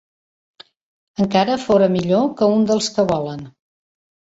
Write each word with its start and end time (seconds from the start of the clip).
Encara 1.27 1.59
fora 1.67 1.93
millor 1.99 2.29
que 2.41 2.51
un 2.59 2.69
dels 2.75 2.93
que 2.99 3.11
volen 3.17 3.51